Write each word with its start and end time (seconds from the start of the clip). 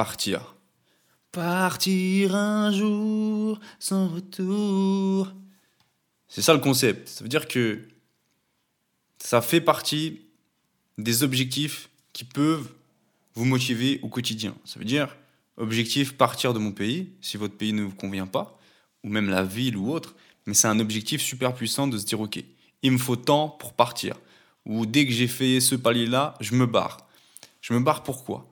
partir. 0.00 0.54
Partir 1.30 2.34
un 2.34 2.72
jour 2.72 3.60
sans 3.78 4.08
retour. 4.08 5.30
C'est 6.26 6.40
ça 6.40 6.54
le 6.54 6.60
concept. 6.60 7.06
Ça 7.06 7.22
veut 7.22 7.28
dire 7.28 7.46
que 7.46 7.86
ça 9.18 9.42
fait 9.42 9.60
partie 9.60 10.22
des 10.96 11.22
objectifs 11.22 11.90
qui 12.14 12.24
peuvent 12.24 12.70
vous 13.34 13.44
motiver 13.44 14.00
au 14.02 14.08
quotidien. 14.08 14.54
Ça 14.64 14.78
veut 14.78 14.86
dire, 14.86 15.14
objectif 15.58 16.16
partir 16.16 16.54
de 16.54 16.58
mon 16.58 16.72
pays, 16.72 17.10
si 17.20 17.36
votre 17.36 17.58
pays 17.58 17.74
ne 17.74 17.82
vous 17.82 17.94
convient 17.94 18.26
pas, 18.26 18.58
ou 19.04 19.10
même 19.10 19.28
la 19.28 19.44
ville 19.44 19.76
ou 19.76 19.92
autre, 19.92 20.14
mais 20.46 20.54
c'est 20.54 20.68
un 20.68 20.80
objectif 20.80 21.20
super 21.20 21.54
puissant 21.54 21.88
de 21.88 21.98
se 21.98 22.06
dire, 22.06 22.22
ok, 22.22 22.42
il 22.82 22.92
me 22.92 22.96
faut 22.98 23.16
temps 23.16 23.50
pour 23.50 23.74
partir. 23.74 24.16
Ou 24.64 24.86
dès 24.86 25.04
que 25.04 25.12
j'ai 25.12 25.28
fait 25.28 25.60
ce 25.60 25.74
palier-là, 25.74 26.36
je 26.40 26.54
me 26.54 26.64
barre. 26.64 27.06
Je 27.60 27.74
me 27.74 27.80
barre 27.80 28.02
pourquoi? 28.02 28.49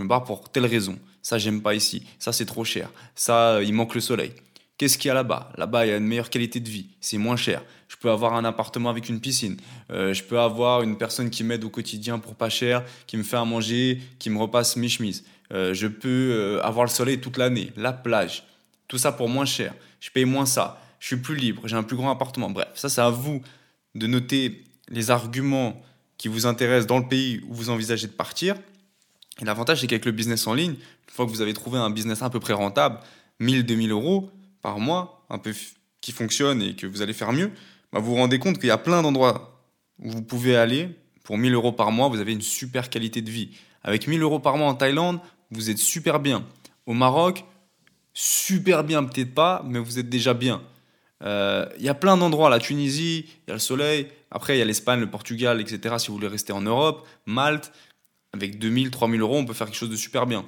Je 0.00 0.04
me 0.04 0.08
barre 0.08 0.24
pour 0.24 0.48
telle 0.48 0.64
raison 0.64 0.98
ça 1.22 1.38
j'aime 1.38 1.60
pas 1.60 1.74
ici, 1.74 2.02
ça 2.18 2.32
c'est 2.32 2.46
trop 2.46 2.64
cher, 2.64 2.90
ça 3.14 3.56
euh, 3.56 3.64
il 3.64 3.74
manque 3.74 3.94
le 3.94 4.00
soleil. 4.00 4.32
Qu'est-ce 4.78 4.96
qu'il 4.96 5.08
y 5.08 5.10
a 5.10 5.14
là-bas? 5.14 5.52
Là-bas, 5.58 5.84
il 5.84 5.90
y 5.90 5.92
a 5.92 5.98
une 5.98 6.06
meilleure 6.06 6.30
qualité 6.30 6.58
de 6.58 6.68
vie, 6.68 6.86
c'est 7.02 7.18
moins 7.18 7.36
cher. 7.36 7.62
Je 7.88 7.96
peux 7.96 8.10
avoir 8.10 8.32
un 8.32 8.46
appartement 8.46 8.88
avec 8.88 9.10
une 9.10 9.20
piscine. 9.20 9.58
Euh, 9.90 10.14
je 10.14 10.24
peux 10.24 10.40
avoir 10.40 10.80
une 10.80 10.96
personne 10.96 11.28
qui 11.28 11.44
m'aide 11.44 11.64
au 11.64 11.68
quotidien 11.68 12.18
pour 12.18 12.34
pas 12.34 12.48
cher, 12.48 12.82
qui 13.06 13.18
me 13.18 13.22
fait 13.22 13.36
à 13.36 13.44
manger, 13.44 14.00
qui 14.18 14.30
me 14.30 14.38
repasse 14.38 14.76
mes 14.76 14.88
chemises. 14.88 15.24
Euh, 15.52 15.74
je 15.74 15.86
peux 15.86 16.60
avoir 16.62 16.86
le 16.86 16.90
soleil 16.90 17.20
toute 17.20 17.36
l'année, 17.36 17.72
la 17.76 17.92
plage. 17.92 18.44
Tout 18.88 18.96
ça 18.96 19.12
pour 19.12 19.28
moins 19.28 19.44
cher. 19.44 19.74
Je 20.00 20.10
paye 20.10 20.24
moins 20.24 20.46
ça. 20.46 20.80
Je 20.98 21.08
suis 21.08 21.16
plus 21.18 21.36
libre, 21.36 21.68
j'ai 21.68 21.76
un 21.76 21.82
plus 21.82 21.96
grand 21.96 22.10
appartement. 22.10 22.48
Bref, 22.48 22.68
ça 22.74 22.88
c'est 22.88 23.02
à 23.02 23.10
vous 23.10 23.42
de 23.94 24.06
noter 24.06 24.64
les 24.88 25.10
arguments 25.10 25.82
qui 26.16 26.28
vous 26.28 26.46
intéressent 26.46 26.86
dans 26.86 26.98
le 26.98 27.06
pays 27.06 27.42
où 27.48 27.54
vous 27.54 27.68
envisagez 27.68 28.06
de 28.06 28.12
partir. 28.12 28.56
Et 29.40 29.44
l'avantage, 29.44 29.80
c'est 29.80 29.86
qu'avec 29.86 30.04
le 30.04 30.12
business 30.12 30.46
en 30.46 30.54
ligne, 30.54 30.72
une 30.72 31.14
fois 31.14 31.26
que 31.26 31.30
vous 31.30 31.40
avez 31.40 31.54
trouvé 31.54 31.78
un 31.78 31.90
business 31.90 32.22
à 32.22 32.30
peu 32.30 32.40
près 32.40 32.52
rentable, 32.52 32.98
1000, 33.40 33.64
2000 33.64 33.90
euros 33.90 34.30
par 34.62 34.78
mois, 34.78 35.24
un 35.30 35.38
peu 35.38 35.54
qui 36.00 36.12
fonctionne 36.12 36.62
et 36.62 36.74
que 36.74 36.86
vous 36.86 37.02
allez 37.02 37.12
faire 37.12 37.32
mieux, 37.32 37.50
bah 37.92 38.00
vous 38.00 38.10
vous 38.10 38.16
rendez 38.16 38.38
compte 38.38 38.58
qu'il 38.58 38.68
y 38.68 38.72
a 38.72 38.78
plein 38.78 39.02
d'endroits 39.02 39.62
où 39.98 40.10
vous 40.10 40.22
pouvez 40.22 40.56
aller. 40.56 40.90
Pour 41.24 41.38
1000 41.38 41.54
euros 41.54 41.72
par 41.72 41.92
mois, 41.92 42.08
vous 42.08 42.18
avez 42.18 42.32
une 42.32 42.40
super 42.40 42.90
qualité 42.90 43.22
de 43.22 43.30
vie. 43.30 43.50
Avec 43.82 44.06
1000 44.06 44.20
euros 44.22 44.40
par 44.40 44.56
mois 44.56 44.68
en 44.68 44.74
Thaïlande, 44.74 45.20
vous 45.50 45.70
êtes 45.70 45.78
super 45.78 46.20
bien. 46.20 46.44
Au 46.86 46.92
Maroc, 46.92 47.44
super 48.12 48.84
bien, 48.84 49.04
peut-être 49.04 49.34
pas, 49.34 49.62
mais 49.64 49.78
vous 49.78 49.98
êtes 49.98 50.08
déjà 50.08 50.34
bien. 50.34 50.62
Euh, 51.22 51.66
il 51.78 51.84
y 51.84 51.88
a 51.88 51.94
plein 51.94 52.16
d'endroits, 52.16 52.50
la 52.50 52.58
Tunisie, 52.58 53.26
il 53.46 53.48
y 53.48 53.50
a 53.50 53.54
le 53.54 53.60
soleil. 53.60 54.08
Après, 54.30 54.56
il 54.56 54.58
y 54.58 54.62
a 54.62 54.64
l'Espagne, 54.64 55.00
le 55.00 55.10
Portugal, 55.10 55.60
etc. 55.60 55.96
Si 55.98 56.08
vous 56.08 56.14
voulez 56.14 56.28
rester 56.28 56.52
en 56.52 56.62
Europe, 56.62 57.06
Malte. 57.26 57.72
Avec 58.32 58.58
2000, 58.58 58.90
3000 58.90 59.20
euros, 59.20 59.38
on 59.38 59.44
peut 59.44 59.54
faire 59.54 59.66
quelque 59.66 59.76
chose 59.76 59.90
de 59.90 59.96
super 59.96 60.26
bien. 60.26 60.44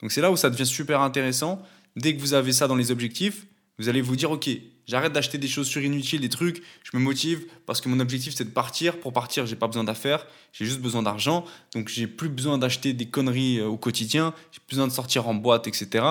Donc 0.00 0.12
c'est 0.12 0.20
là 0.20 0.30
où 0.30 0.36
ça 0.36 0.50
devient 0.50 0.66
super 0.66 1.00
intéressant. 1.00 1.62
Dès 1.96 2.14
que 2.14 2.20
vous 2.20 2.34
avez 2.34 2.52
ça 2.52 2.68
dans 2.68 2.76
les 2.76 2.90
objectifs, 2.90 3.46
vous 3.78 3.88
allez 3.88 4.00
vous 4.00 4.16
dire, 4.16 4.30
OK, 4.30 4.48
j'arrête 4.86 5.12
d'acheter 5.12 5.38
des 5.38 5.46
chaussures 5.46 5.82
inutiles, 5.82 6.20
des 6.20 6.28
trucs, 6.28 6.62
je 6.82 6.96
me 6.96 7.02
motive 7.02 7.46
parce 7.66 7.80
que 7.80 7.88
mon 7.88 8.00
objectif 8.00 8.34
c'est 8.34 8.44
de 8.44 8.50
partir. 8.50 8.98
Pour 8.98 9.12
partir, 9.12 9.46
j'ai 9.46 9.56
pas 9.56 9.66
besoin 9.66 9.84
d'affaires, 9.84 10.26
j'ai 10.52 10.64
juste 10.64 10.80
besoin 10.80 11.02
d'argent. 11.02 11.44
Donc 11.74 11.88
j'ai 11.88 12.06
plus 12.06 12.28
besoin 12.28 12.58
d'acheter 12.58 12.92
des 12.92 13.06
conneries 13.06 13.58
euh, 13.58 13.66
au 13.66 13.76
quotidien, 13.76 14.34
j'ai 14.52 14.60
besoin 14.68 14.86
de 14.86 14.92
sortir 14.92 15.28
en 15.28 15.34
boîte, 15.34 15.66
etc. 15.66 16.04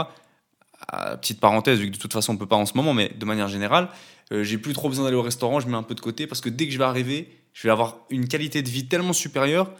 petite 1.20 1.40
parenthèse, 1.40 1.80
vu 1.80 1.88
que 1.88 1.96
de 1.96 2.02
toute 2.02 2.14
façon 2.14 2.34
on 2.34 2.38
peut 2.38 2.46
pas 2.46 2.56
en 2.56 2.66
ce 2.66 2.76
moment, 2.76 2.94
mais 2.94 3.10
de 3.10 3.26
manière 3.26 3.48
générale, 3.48 3.90
euh, 4.32 4.44
j'ai 4.44 4.58
plus 4.58 4.74
trop 4.74 4.90
besoin 4.90 5.06
d'aller 5.06 5.18
au 5.18 5.22
restaurant, 5.22 5.60
je 5.60 5.68
mets 5.68 5.76
un 5.76 5.84
peu 5.84 5.96
de 5.96 6.02
côté 6.02 6.28
parce 6.28 6.42
que 6.42 6.50
dès 6.50 6.68
que 6.68 6.74
je 6.74 6.78
vais 6.78 6.84
arriver, 6.84 7.30
je 7.54 7.68
vais 7.68 7.72
avoir 7.72 7.98
une 8.10 8.28
qualité 8.28 8.62
de 8.62 8.70
vie 8.70 8.88
tellement 8.88 9.14
supérieure 9.14 9.72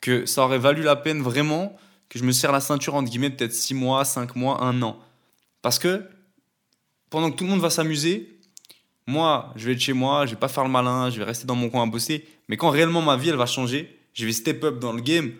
que 0.00 0.26
ça 0.26 0.44
aurait 0.44 0.58
valu 0.58 0.82
la 0.82 0.96
peine 0.96 1.22
vraiment 1.22 1.76
que 2.08 2.18
je 2.18 2.24
me 2.24 2.32
serre 2.32 2.52
la 2.52 2.60
ceinture, 2.60 2.94
entre 2.94 3.08
guillemets, 3.08 3.30
peut-être 3.30 3.54
6 3.54 3.74
mois, 3.74 4.04
5 4.04 4.34
mois, 4.34 4.62
1 4.62 4.82
an. 4.82 4.98
Parce 5.62 5.78
que 5.78 6.02
pendant 7.08 7.30
que 7.30 7.36
tout 7.36 7.44
le 7.44 7.50
monde 7.50 7.60
va 7.60 7.70
s'amuser, 7.70 8.40
moi, 9.06 9.52
je 9.56 9.66
vais 9.66 9.72
être 9.72 9.80
chez 9.80 9.92
moi, 9.92 10.26
je 10.26 10.32
vais 10.32 10.40
pas 10.40 10.48
faire 10.48 10.64
le 10.64 10.70
malin, 10.70 11.10
je 11.10 11.18
vais 11.18 11.24
rester 11.24 11.46
dans 11.46 11.54
mon 11.54 11.68
coin 11.68 11.84
à 11.84 11.86
bosser. 11.86 12.26
Mais 12.48 12.56
quand 12.56 12.70
réellement 12.70 13.02
ma 13.02 13.16
vie, 13.16 13.28
elle 13.28 13.36
va 13.36 13.46
changer, 13.46 13.98
je 14.12 14.26
vais 14.26 14.32
step 14.32 14.62
up 14.64 14.78
dans 14.78 14.92
le 14.92 15.00
game. 15.00 15.32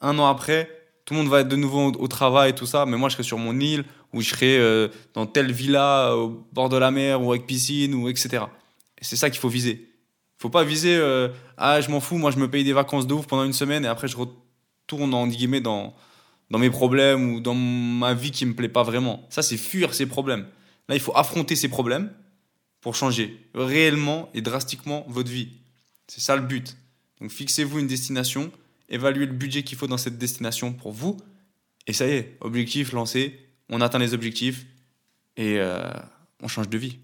Un 0.00 0.18
an 0.18 0.26
après, 0.26 0.70
tout 1.04 1.14
le 1.14 1.20
monde 1.20 1.28
va 1.28 1.40
être 1.40 1.48
de 1.48 1.56
nouveau 1.56 1.92
au, 1.92 2.08
travail 2.08 2.50
et 2.50 2.54
tout 2.54 2.66
ça. 2.66 2.86
Mais 2.86 2.96
moi, 2.96 3.08
je 3.08 3.14
serai 3.14 3.22
sur 3.22 3.38
mon 3.38 3.58
île 3.58 3.84
ou 4.12 4.20
je 4.20 4.30
serai 4.30 4.58
euh, 4.58 4.88
dans 5.14 5.26
telle 5.26 5.52
villa 5.52 6.16
au 6.16 6.46
bord 6.52 6.68
de 6.68 6.76
la 6.76 6.90
mer 6.90 7.22
ou 7.22 7.32
avec 7.32 7.46
piscine 7.46 7.94
ou 7.94 8.08
etc. 8.08 8.44
Et 8.98 9.04
c'est 9.04 9.16
ça 9.16 9.30
qu'il 9.30 9.40
faut 9.40 9.48
viser. 9.48 9.91
Faut 10.42 10.50
pas 10.50 10.64
viser 10.64 10.96
euh, 10.96 11.28
ah 11.56 11.80
je 11.80 11.88
m'en 11.88 12.00
fous, 12.00 12.18
moi 12.18 12.32
je 12.32 12.38
me 12.38 12.50
paye 12.50 12.64
des 12.64 12.72
vacances 12.72 13.06
de 13.06 13.14
ouf 13.14 13.28
pendant 13.28 13.44
une 13.44 13.52
semaine 13.52 13.84
et 13.84 13.88
après 13.88 14.08
je 14.08 14.16
tourne 14.88 15.14
en 15.14 15.28
guillemets 15.28 15.60
dans, 15.60 15.94
dans 16.50 16.58
mes 16.58 16.68
problèmes 16.68 17.34
ou 17.34 17.40
dans 17.40 17.54
ma 17.54 18.12
vie 18.12 18.32
qui 18.32 18.44
me 18.44 18.52
plaît 18.52 18.68
pas 18.68 18.82
vraiment. 18.82 19.24
Ça, 19.30 19.42
c'est 19.42 19.56
fuir 19.56 19.94
ces 19.94 20.06
problèmes. 20.06 20.48
Là, 20.88 20.96
il 20.96 21.00
faut 21.00 21.16
affronter 21.16 21.54
ces 21.54 21.68
problèmes 21.68 22.12
pour 22.80 22.96
changer 22.96 23.38
réellement 23.54 24.30
et 24.34 24.40
drastiquement 24.40 25.06
votre 25.08 25.30
vie. 25.30 25.50
C'est 26.08 26.20
ça 26.20 26.34
le 26.34 26.42
but. 26.42 26.76
Donc, 27.20 27.30
fixez-vous 27.30 27.78
une 27.78 27.86
destination, 27.86 28.50
évaluez 28.88 29.26
le 29.26 29.32
budget 29.34 29.62
qu'il 29.62 29.78
faut 29.78 29.86
dans 29.86 29.96
cette 29.96 30.18
destination 30.18 30.72
pour 30.72 30.90
vous, 30.90 31.18
et 31.86 31.92
ça 31.92 32.08
y 32.08 32.14
est, 32.14 32.36
objectif 32.40 32.90
lancé, 32.90 33.38
on 33.68 33.80
atteint 33.80 34.00
les 34.00 34.12
objectifs 34.12 34.66
et 35.36 35.60
euh, 35.60 35.88
on 36.42 36.48
change 36.48 36.68
de 36.68 36.78
vie. 36.78 36.98